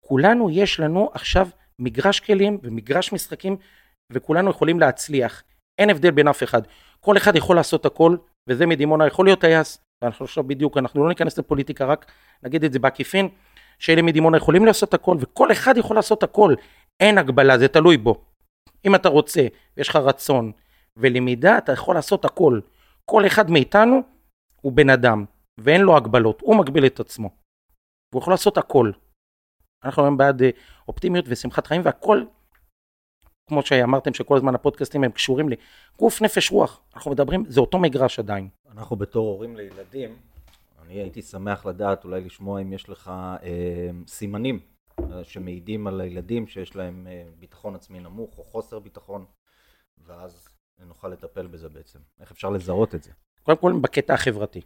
[0.00, 3.56] כולנו, יש לנו עכשיו מגרש כלים ומגרש משחקים,
[4.12, 5.42] וכולנו יכולים להצליח.
[5.78, 6.62] אין הבדל בין אף אחד.
[7.00, 8.16] כל אחד יכול לעשות הכל,
[8.48, 12.72] וזה מדימונה יכול להיות טייס, ואנחנו עכשיו בדיוק, אנחנו לא ניכנס לפוליטיקה, רק נגיד את
[12.72, 13.28] זה בעקיפין,
[13.78, 16.54] שאלה מדימונה יכולים לעשות הכל, וכל אחד יכול לעשות הכל.
[17.00, 18.24] אין הגבלה, זה תלוי בו.
[18.84, 20.52] אם אתה רוצה, ויש לך רצון
[20.98, 22.60] ולמידה, אתה יכול לעשות הכל.
[23.10, 24.00] כל אחד מאיתנו
[24.60, 25.24] הוא בן אדם,
[25.58, 27.30] ואין לו הגבלות, הוא מגביל את עצמו.
[28.14, 28.92] הוא יכול לעשות הכל.
[29.84, 30.50] אנחנו היום בעד אה,
[30.88, 32.24] אופטימיות ושמחת חיים, והכל
[33.46, 35.56] כמו שאמרתם שכל הזמן הפודקאסטים הם קשורים לי,
[35.98, 38.48] גוף נפש רוח, אנחנו מדברים, זה אותו מגרש עדיין.
[38.70, 40.16] אנחנו בתור הורים לילדים,
[40.82, 44.60] אני הייתי שמח לדעת, אולי לשמוע אם יש לך אה, סימנים
[45.00, 49.24] אה, שמעידים על הילדים שיש להם אה, ביטחון עצמי נמוך או חוסר ביטחון,
[49.98, 51.98] ואז נוכל לטפל בזה בעצם.
[52.20, 53.12] איך אפשר לזהות את זה?
[53.42, 54.60] קודם כל בקטע החברתי.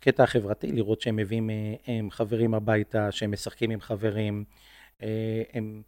[0.00, 4.44] קטע החברתי, לראות שהם מביאים אה, הם חברים הביתה, שהם משחקים עם חברים,
[5.02, 5.82] אה, הם...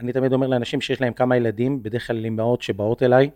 [0.00, 3.30] אני תמיד אומר לאנשים שיש להם כמה ילדים, בדרך כלל אמהות שבאות אליי,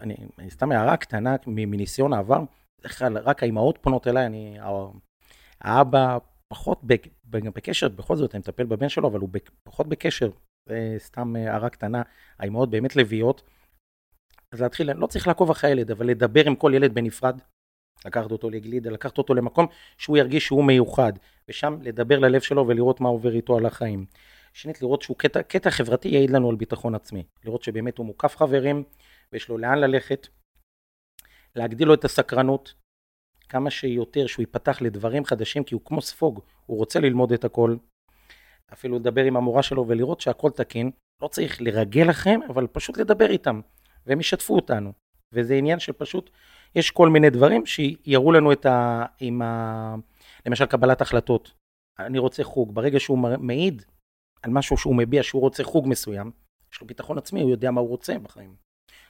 [0.00, 2.40] אני, אני סתם הערה קטנה מניסיון העבר,
[2.80, 4.58] בדרך כלל רק האמהות פונות אליי, אני,
[5.60, 6.80] האבא פחות
[7.24, 9.28] בקשר, בכל זאת אני מטפל בבן שלו, אבל הוא
[9.62, 10.30] פחות בקשר,
[10.98, 12.02] סתם הערה קטנה,
[12.38, 13.42] האמהות באמת לביאות,
[14.52, 17.40] אז להתחיל, לא צריך לעקוב אחרי הילד, אבל לדבר עם כל ילד בנפרד,
[18.04, 19.66] לקחת אותו לגלידה, לקחת אותו למקום
[19.98, 21.12] שהוא ירגיש שהוא מיוחד,
[21.48, 24.06] ושם לדבר ללב שלו ולראות מה עובר איתו על החיים.
[24.52, 27.24] שנית, לראות שהוא קטע, קטע חברתי יעיד לנו על ביטחון עצמי.
[27.44, 28.84] לראות שבאמת הוא מוקף חברים
[29.32, 30.28] ויש לו לאן ללכת.
[31.56, 32.74] להגדיל לו את הסקרנות.
[33.48, 37.76] כמה שיותר שהוא ייפתח לדברים חדשים, כי הוא כמו ספוג, הוא רוצה ללמוד את הכל,
[38.72, 40.90] אפילו לדבר עם המורה שלו ולראות שהכל תקין,
[41.22, 43.60] לא צריך לרגל לכם, אבל פשוט לדבר איתם,
[44.06, 44.92] והם ישתפו אותנו.
[45.32, 46.30] וזה עניין שפשוט,
[46.74, 49.04] יש כל מיני דברים שיראו לנו את ה...
[49.20, 49.94] עם ה...
[50.46, 51.52] למשל קבלת החלטות.
[51.98, 53.82] אני רוצה חוג, ברגע שהוא מעיד
[54.42, 56.30] על משהו שהוא מביע שהוא רוצה חוג מסוים,
[56.72, 58.54] יש לו ביטחון עצמי, הוא יודע מה הוא רוצה בחיים.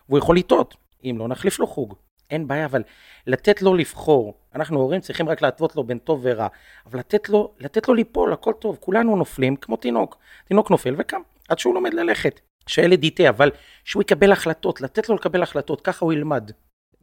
[0.08, 1.94] והוא יכול לטעות, אם לא נחליף לו חוג.
[2.30, 2.82] אין בעיה, אבל
[3.26, 4.34] לתת לו לבחור.
[4.54, 6.48] אנחנו הורים צריכים רק להתוות לו בין טוב ורע,
[6.86, 10.18] אבל לתת לו, לתת לו ליפול, הכל טוב, כולנו נופלים כמו תינוק.
[10.44, 12.40] תינוק נופל וקם, עד שהוא לומד ללכת.
[12.66, 13.50] שהילד יטעה, אבל
[13.84, 16.50] שהוא יקבל החלטות, לתת לו לקבל החלטות, ככה הוא ילמד.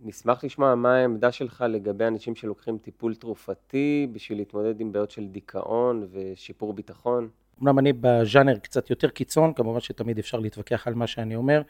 [0.02, 5.28] נשמח לשמוע מה העמדה שלך לגבי אנשים שלוקחים טיפול תרופתי בשביל להתמודד עם בעיות של
[5.28, 7.30] דיכאון ושיפור ביטחון.
[7.62, 11.62] אמנם אני בז'אנר קצת יותר קיצון, כמובן שתמיד אפשר להתווכח על מה שאני אומר.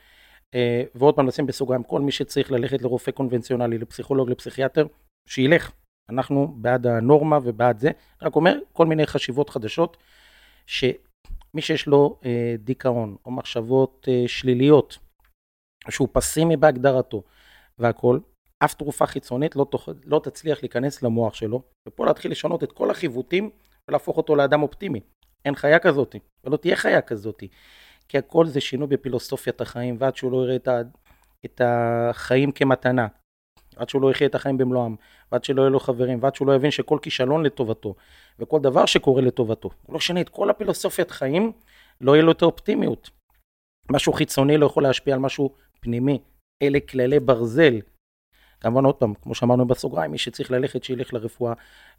[0.56, 4.88] אה, ועוד פעם נשים בסוגריים, כל מי שצריך ללכת לרופא קונבנציונלי, לפסיכולוג, לפסיכיאטר,
[5.28, 5.72] שילך.
[6.10, 7.92] אנחנו בעד הנורמה ובעד זה.
[8.22, 9.98] רק אומר כל מיני חשיבות חדשות,
[11.52, 14.98] שמי שיש לו אה, דיכאון או מחשבות אה, שליליות,
[15.90, 17.24] שהוא פסימי בהגדרתו
[17.80, 18.20] והכול,
[18.60, 22.92] אף תרופה חיצונית לא, תוך, לא תצליח להיכנס למוח שלו, ופה להתחיל לשנות את כל
[22.92, 23.50] החיווטים
[23.88, 25.00] ולהפוך אותו לאדם אופטימי.
[25.46, 27.44] אין חיה כזאת, ולא תהיה חיה כזאת.
[28.08, 30.82] כי הכל זה שינוי בפילוסופיית החיים, ועד שהוא לא יראה את, ה,
[31.46, 33.08] את החיים כמתנה,
[33.76, 34.96] עד שהוא לא יחיה את החיים במלואם,
[35.32, 37.96] ועד שלא יהיו לו חברים, ועד שהוא לא יבין שכל כישלון לטובתו,
[38.40, 41.52] וכל דבר שקורה לטובתו, הוא לא שנה את כל הפילוסופיית חיים,
[42.02, 43.10] לא יהיה לו את האופטימיות.
[43.92, 46.20] משהו חיצוני לא יכול להשפיע על משהו פנימי.
[46.62, 47.80] אלה כללי ברזל.
[48.62, 51.54] כמובן עוד פעם, כמו שאמרנו בסוגריים, מי שצריך ללכת שילך לרפואה,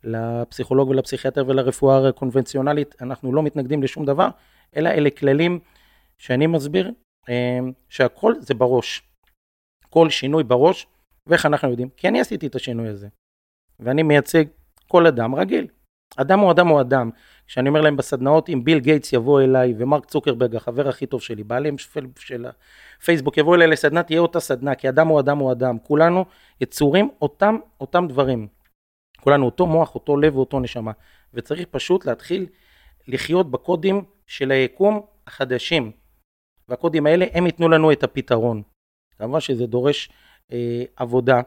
[0.04, 4.28] לפסיכולוג ולפסיכיאטר ולרפואה הקונבנציונלית, אנחנו לא מתנגדים לשום דבר,
[4.76, 5.58] אלא אלה כללים
[6.18, 6.92] שאני מסביר
[7.28, 9.02] אה, שהכל זה בראש.
[9.90, 10.86] כל שינוי בראש,
[11.26, 11.88] ואיך אנחנו יודעים?
[11.96, 13.08] כי אני עשיתי את השינוי הזה.
[13.80, 14.44] ואני מייצג
[14.88, 15.66] כל אדם רגיל.
[16.16, 17.10] אדם הוא אדם הוא אדם.
[17.46, 21.44] כשאני אומר להם בסדנאות, אם ביל גייטס יבוא אליי ומרק צוקרברג, החבר הכי טוב שלי,
[21.44, 21.76] בעלים
[22.18, 22.46] של
[23.00, 25.78] הפייסבוק, יבוא אליי לסדנה, תהיה אותה סדנה, כי אדם הוא אדם הוא אדם.
[25.78, 26.24] כולנו
[26.60, 28.48] יצורים אותם, אותם דברים.
[29.20, 30.92] כולנו אותו מוח, אותו לב ואותו נשמה.
[31.34, 32.46] וצריך פשוט להתחיל
[33.08, 35.92] לחיות בקודים של היקום החדשים.
[36.68, 38.62] והקודים האלה הם ייתנו לנו את הפתרון.
[39.18, 40.10] כמובן שזה דורש
[40.52, 41.40] אה, עבודה,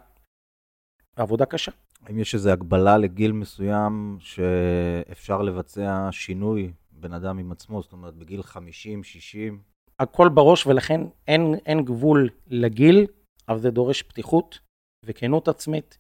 [1.16, 1.72] עבודה קשה.
[2.06, 8.16] האם יש איזו הגבלה לגיל מסוים שאפשר לבצע שינוי בן אדם עם עצמו, זאת אומרת
[8.16, 9.62] בגיל 50, 60?
[10.00, 13.08] הכל בראש ולכן אין, אין גבול לגיל,
[13.50, 14.60] אבל זה דורש פתיחות
[15.06, 15.98] וכנות עצמית.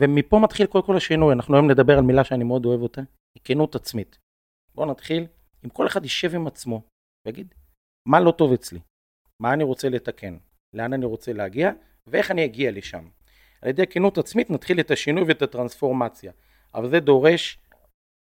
[0.00, 3.00] ומפה מתחיל כל כל השינוי, אנחנו היום נדבר על מילה שאני מאוד אוהב אותה,
[3.34, 4.18] היא כנות עצמית.
[4.74, 5.26] בואו נתחיל,
[5.64, 6.82] אם כל אחד יישב עם עצמו
[7.26, 7.54] ויגיד,
[8.08, 8.80] מה לא טוב אצלי,
[9.42, 10.36] מה אני רוצה לתקן,
[10.74, 11.70] לאן אני רוצה להגיע
[12.06, 13.08] ואיך אני אגיע לשם.
[13.62, 16.32] על ידי כנות עצמית נתחיל את השינוי ואת הטרנספורמציה,
[16.74, 17.58] אבל זה דורש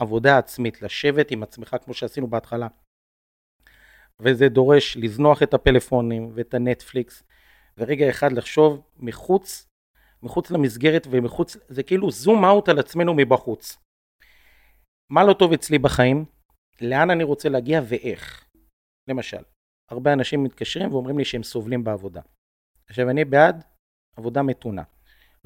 [0.03, 2.69] עבודה עצמית, לשבת עם עצמך כמו שעשינו בהתחלה.
[4.21, 7.23] וזה דורש לזנוח את הפלאפונים ואת הנטפליקס,
[7.79, 9.69] ורגע אחד לחשוב מחוץ,
[10.23, 13.79] מחוץ למסגרת ומחוץ, זה כאילו זום אאוט על עצמנו מבחוץ.
[15.11, 16.25] מה לא טוב אצלי בחיים?
[16.81, 18.45] לאן אני רוצה להגיע ואיך?
[19.09, 19.43] למשל,
[19.91, 22.21] הרבה אנשים מתקשרים ואומרים לי שהם סובלים בעבודה.
[22.89, 23.65] עכשיו אני בעד
[24.17, 24.83] עבודה מתונה.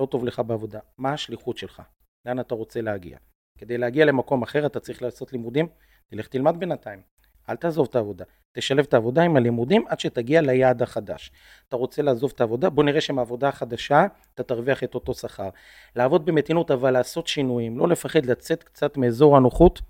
[0.02, 0.80] לא טוב לך בעבודה.
[0.98, 1.82] מה השליחות שלך?
[2.26, 3.18] לאן אתה רוצה להגיע?
[3.58, 5.68] כדי להגיע למקום אחר אתה צריך לעשות לימודים,
[6.10, 7.02] תלך תלמד בינתיים.
[7.48, 8.24] אל תעזוב את העבודה.
[8.56, 11.32] תשלב את העבודה עם הלימודים עד שתגיע ליעד החדש.
[11.68, 12.70] אתה רוצה לעזוב את העבודה?
[12.70, 15.48] בוא נראה שמעבודה החדשה אתה תרוויח את אותו שכר.
[15.96, 19.80] לעבוד במתינות אבל לעשות שינויים, לא לפחד לצאת קצת מאזור הנוחות,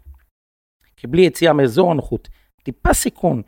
[0.96, 2.28] כי בלי יציאה מאזור הנוחות,
[2.62, 3.42] טיפה סיכון,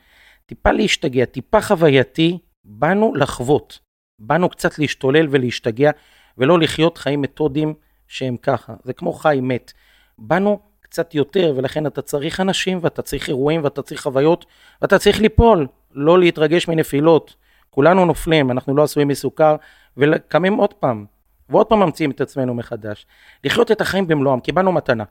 [0.46, 3.79] טיפה להשתגע, טיפה חווייתי, באנו לחוות,
[4.20, 5.90] באנו קצת להשתולל ולהשתגע,
[6.38, 7.75] ולא לחיות חיים מתודיים
[8.09, 8.75] שהם ככה.
[8.85, 9.73] זה כמו חי מת.
[10.18, 14.47] באנו קצת יותר, ולכן אתה צריך אנשים, ואתה צריך אירועים, ואתה צריך חוויות,
[14.83, 17.37] ואתה צריך ליפול, לא להתרגש מנפילות.
[17.70, 19.57] כולנו נופלים, אנחנו לא עשויים מסוכר,
[19.97, 21.05] וקמים עוד פעם,
[21.49, 23.07] ועוד פעם ממציאים את עצמנו מחדש.
[23.44, 25.05] לחיות את החיים במלואם, קיבלנו מתנה.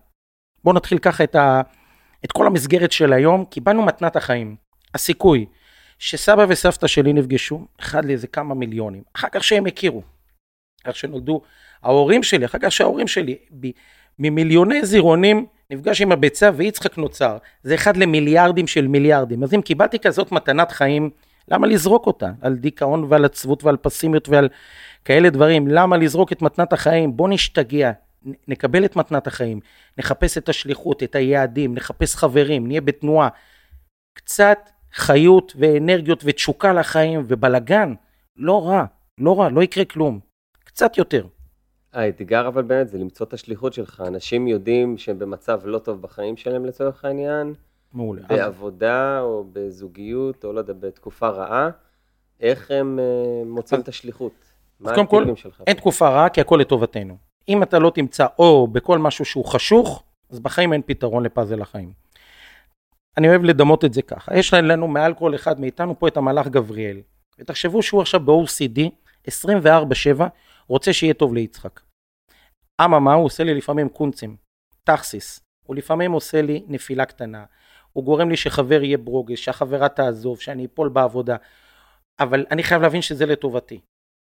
[0.64, 1.62] בואו נתחיל ככה את, ה...
[2.26, 4.56] את כל המסגרת של היום, קיבלנו מתנת החיים.
[4.94, 5.46] הסיכוי
[6.00, 10.02] שסבא וסבתא שלי נפגשו, אחד לאיזה כמה מיליונים, אחר כך שהם הכירו,
[10.86, 11.42] איך שנולדו
[11.84, 13.68] ההורים שלי, אחר כך שההורים שלי, ב,
[14.20, 17.38] ממיליוני זירונים נפגש עם הביצה ויצחק נוצר.
[17.64, 19.44] זה אחד למיליארדים של מיליארדים.
[19.44, 21.10] אז אם קיבלתי כזאת מתנת חיים,
[21.48, 22.32] למה לזרוק אותה?
[22.42, 24.50] על דיכאון ועל עצבות ועל פסימיות ועל
[25.06, 25.68] כאלה דברים.
[25.68, 27.18] למה לזרוק את מתנת החיים?
[27.18, 27.92] בוא נשתגע,
[28.48, 29.60] נקבל את מתנת החיים,
[29.98, 33.30] נחפש את השליחות, את היעדים, נחפש חברים, נהיה בתנועה.
[34.14, 37.94] קצת חיות ואנרגיות ותשוקה לחיים ובלגן,
[38.38, 38.86] לא רע,
[39.18, 40.33] לא רע, לא יקרה כלום.
[40.74, 41.26] קצת יותר.
[41.94, 44.04] האתגר אבל באמת זה למצוא את השליחות שלך.
[44.08, 47.54] אנשים יודעים שהם במצב לא טוב בחיים שלהם לצורך העניין,
[47.94, 48.22] מעולה.
[48.28, 51.70] בעבודה או בזוגיות, או לא יודע, בתקופה רעה,
[52.40, 54.32] איך הם אה, מוצאים את השליחות?
[54.80, 55.64] מה הטיפים שלך?
[55.68, 57.18] אין תקופה רעה כי הכל לטובתנו.
[57.50, 61.92] אם אתה לא תמצא או בכל משהו שהוא חשוך, אז בחיים אין פתרון לפאזל החיים.
[63.18, 64.38] אני אוהב לדמות את זה ככה.
[64.38, 66.98] יש לנו מעל כל אחד מאיתנו פה את המלאך גבריאל.
[67.40, 68.80] ותחשבו שהוא עכשיו ב-OCD,
[69.28, 70.24] 24-7,
[70.74, 71.82] רוצה שיהיה טוב ליצחק.
[72.82, 74.36] אממה, הוא עושה לי לפעמים קונצים,
[74.84, 75.40] תכסיס.
[75.68, 77.46] הוא לפעמים עושה לי נפילה קטנה.
[77.94, 81.36] הוא גורם לי שחבר יהיה ברוגז, שהחברה תעזוב, שאני אפול בעבודה.
[82.20, 83.80] אבל אני חייב להבין שזה לטובתי.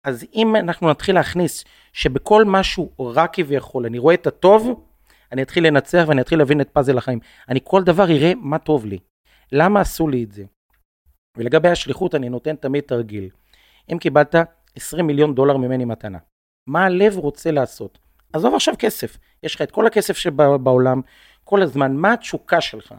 [0.07, 4.85] אז אם אנחנו נתחיל להכניס שבכל משהו רע כביכול אני רואה את הטוב,
[5.31, 7.19] אני אתחיל לנצח ואני אתחיל להבין את פאזל החיים.
[7.49, 8.99] אני כל דבר אראה מה טוב לי.
[9.51, 10.43] למה עשו לי את זה?
[11.37, 13.29] ולגבי השליחות אני נותן תמיד תרגיל.
[13.91, 14.35] אם קיבלת
[14.75, 16.17] 20 מיליון דולר ממני מתנה,
[16.71, 17.99] מה הלב רוצה לעשות?
[18.33, 21.01] עזוב עכשיו כסף, יש לך את כל הכסף שבעולם,
[21.43, 22.95] כל הזמן, מה התשוקה שלך?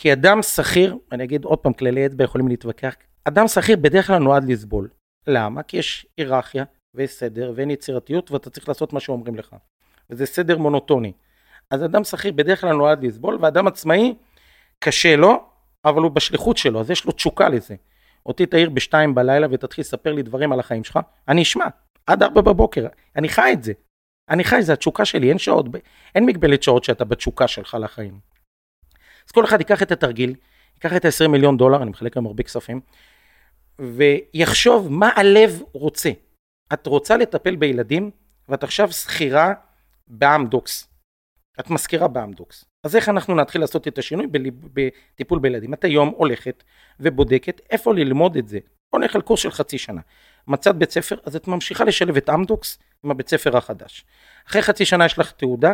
[0.00, 4.18] כי אדם שכיר, אני אגיד עוד פעם, כללי אצבע יכולים להתווכח, אדם שכיר בדרך כלל
[4.18, 4.88] נועד לסבול.
[5.26, 5.62] למה?
[5.62, 9.56] כי יש היררכיה ויש סדר ואין יצירתיות ואתה צריך לעשות מה שאומרים לך.
[10.10, 11.12] וזה סדר מונוטוני.
[11.70, 14.14] אז אדם שכיר בדרך כלל נועד לסבול ואדם עצמאי
[14.78, 15.44] קשה לו
[15.84, 17.74] אבל הוא בשליחות שלו אז יש לו תשוקה לזה.
[18.26, 21.66] אותי תעיר בשתיים בלילה ותתחיל לספר לי דברים על החיים שלך אני אשמע
[22.08, 23.72] עד ארבע בבוקר אני חי את זה.
[24.30, 25.66] אני חי זה התשוקה שלי אין שעות
[26.14, 28.20] אין מגבלת שעות שאתה בתשוקה שלך לחיים.
[29.26, 30.34] אז כל אחד ייקח את התרגיל
[30.74, 32.80] ייקח את ה-20 מיליון דולר אני מחלק להם הרבה כספים
[33.78, 36.10] ויחשוב מה הלב רוצה.
[36.72, 38.10] את רוצה לטפל בילדים
[38.48, 39.52] ואת עכשיו שכירה
[40.06, 40.88] באמדוקס.
[41.60, 42.64] את מזכירה באמדוקס.
[42.86, 44.26] אז איך אנחנו נתחיל לעשות את השינוי
[44.72, 45.74] בטיפול בילדים?
[45.74, 46.64] את היום הולכת
[47.00, 48.58] ובודקת איפה ללמוד את זה.
[48.92, 50.00] בוא נלך על קורס של חצי שנה.
[50.48, 54.04] מצאת בית ספר, אז את ממשיכה לשלב את אמדוקס עם הבית ספר החדש.
[54.48, 55.72] אחרי חצי שנה יש לך תעודה,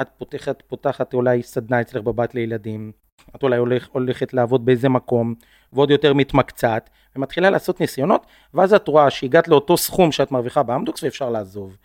[0.00, 2.92] את פותחת, פותחת אולי סדנה אצלך בבית לילדים,
[3.36, 5.34] את אולי הולך, הולכת לעבוד באיזה מקום,
[5.72, 11.02] ועוד יותר מתמקצעת, ומתחילה לעשות ניסיונות, ואז את רואה שהגעת לאותו סכום שאת מרוויחה באמדוקס
[11.02, 11.76] ואפשר לעזוב.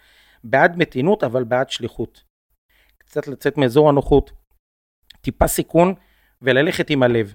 [0.44, 2.24] בעד מתינות, אבל בעד שליחות.
[2.98, 4.32] קצת לצאת מאזור הנוחות,
[5.22, 5.94] טיפה סיכון,
[6.42, 7.34] וללכת עם הלב.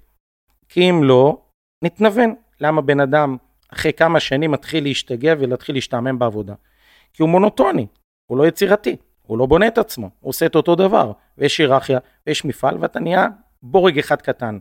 [0.68, 1.42] כי אם לא,
[1.84, 2.34] נתנוון.
[2.60, 3.36] למה בן אדם
[3.72, 6.54] אחרי כמה שנים מתחיל להשתגע ולהתחיל להשתעמם בעבודה?
[7.12, 7.86] כי הוא מונוטוני,
[8.26, 11.98] הוא לא יצירתי, הוא לא בונה את עצמו, הוא עושה את אותו דבר, ויש היררכיה,
[12.26, 13.26] ויש מפעל, ואתה נהיה
[13.62, 14.58] בורג אחד קטן.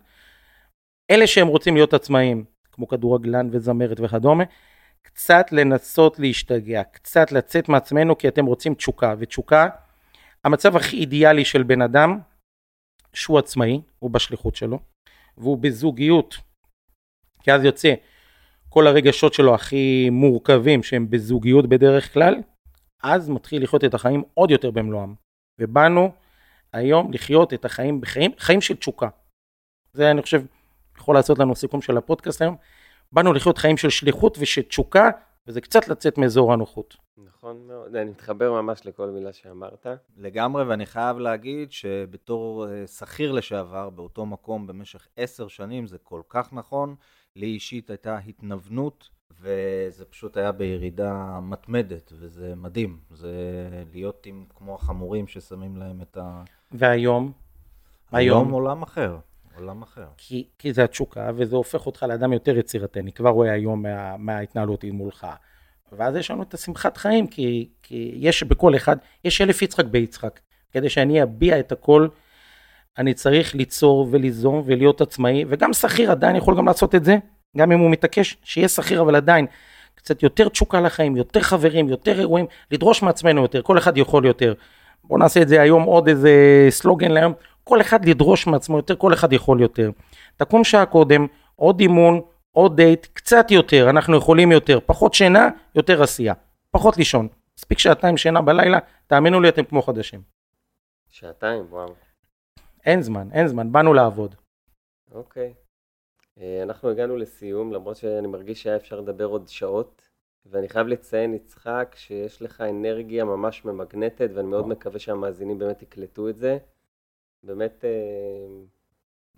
[1.12, 4.44] אלה שהם רוצים להיות עצמאים, כמו כדורגלן וזמרת וכדומה,
[5.02, 9.68] קצת לנסות להשתגע, קצת לצאת מעצמנו כי אתם רוצים תשוקה, ותשוקה,
[10.44, 12.20] המצב הכי אידיאלי של בן אדם,
[13.14, 14.80] שהוא עצמאי, הוא בשליחות שלו,
[15.38, 16.38] והוא בזוגיות,
[17.44, 17.94] כי אז יוצא
[18.70, 22.36] כל הרגשות שלו הכי מורכבים שהם בזוגיות בדרך כלל,
[23.04, 25.14] אז מתחיל לחיות את החיים עוד יותר במלואם.
[25.60, 26.12] ובאנו
[26.74, 29.08] היום לחיות את החיים בחיים, חיים של תשוקה.
[29.94, 30.42] זה אני חושב
[30.98, 32.56] יכול לעשות לנו סיכום של הפודקאסט היום.
[33.12, 35.10] באנו לחיות חיים של שליחות ושל תשוקה,
[35.48, 36.98] וזה קצת לצאת מאזור הנוחות.
[37.18, 39.88] נכון מאוד, אני מתחבר ממש לכל מילה שאמרת.
[40.18, 46.22] לגמרי, ואני חייב להגיד שבתור אה, שכיר לשעבר, באותו מקום במשך עשר שנים, זה כל
[46.30, 46.96] כך נכון.
[47.36, 49.10] לי אישית הייתה התנוונות,
[49.42, 53.00] וזה פשוט היה בירידה מתמדת, וזה מדהים.
[53.12, 53.34] זה
[53.94, 56.44] להיות עם כמו החמורים ששמים להם את ה...
[56.72, 57.32] והיום?
[58.12, 59.18] היום עולם אחר.
[59.56, 60.08] עולם אחר.
[60.18, 63.00] כי, כי זה התשוקה, וזה הופך אותך לאדם יותר יצירתי.
[63.00, 65.28] אני כבר רואה היום מה, מההתנהלות עם מולך.
[65.92, 70.40] ואז יש לנו את השמחת חיים, כי, כי יש בכל אחד, יש אלף יצחק ביצחק.
[70.72, 72.08] כדי שאני אביע את הכל,
[72.98, 77.18] אני צריך ליצור וליזום ולהיות עצמאי, וגם שכיר עדיין יכול גם לעשות את זה,
[77.58, 79.46] גם אם הוא מתעקש, שיהיה שכיר, אבל עדיין
[79.96, 84.54] קצת יותר תשוקה לחיים, יותר חברים, יותר אירועים, לדרוש מעצמנו יותר, כל אחד יכול יותר.
[85.04, 86.32] בואו נעשה את זה היום עוד איזה
[86.70, 89.92] סלוגן להיום, כל אחד לדרוש מעצמו יותר, כל אחד יכול יותר.
[90.38, 92.22] תקום שעה קודם, עוד אימון,
[92.52, 96.34] עוד דייט, קצת יותר, אנחנו יכולים יותר, פחות שינה, יותר עשייה,
[96.72, 97.28] פחות לישון.
[97.58, 100.22] מספיק שעתיים שינה בלילה, תאמינו לי, אתם כמו חדשים.
[101.10, 102.09] שעתיים, וואו.
[102.86, 104.36] אין זמן, אין זמן, באנו לעבוד.
[105.12, 105.54] אוקיי.
[106.40, 110.10] אה, אנחנו הגענו לסיום, למרות שאני מרגיש שהיה אפשר לדבר עוד שעות,
[110.46, 116.30] ואני חייב לציין, יצחק, שיש לך אנרגיה ממש ממגנטת, ואני מאוד מקווה שהמאזינים באמת יקלטו
[116.30, 116.58] את זה.
[117.44, 117.90] באמת אה,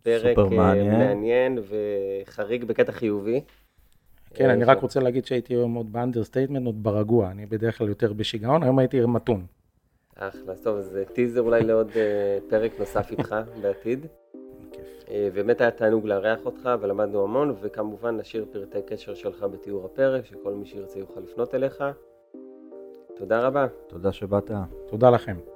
[0.04, 1.00] פרק סופר מעניין.
[1.00, 3.42] מעניין וחריג בקטע חיובי.
[4.34, 7.78] כן, אה, אני רק רוצה להגיד שהייתי היום עוד ב understatement, עוד ברגוע, אני בדרך
[7.78, 9.46] כלל יותר בשיגעון, היום הייתי מתון.
[10.16, 14.06] אחלה, טוב, אז אה, טיזר אולי לעוד אה, פרק נוסף איתך בעתיד.
[15.10, 20.26] אה, באמת היה תענוג לארח אותך ולמדנו המון, וכמובן נשאיר פרטי קשר שלך בתיאור הפרק,
[20.26, 21.84] שכל מי שירצה יוכל לפנות אליך.
[23.16, 23.68] תודה רבה.
[23.88, 24.52] תודה שבאת.
[24.88, 25.51] תודה לכם.